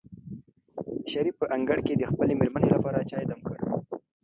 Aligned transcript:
شریف 1.11 1.35
په 1.41 1.45
انګړ 1.55 1.77
کې 1.85 1.93
د 1.97 2.03
خپلې 2.11 2.33
مېرمنې 2.39 2.69
لپاره 2.75 3.07
چای 3.09 3.25
دم 3.29 3.39
کړ. 3.47 3.57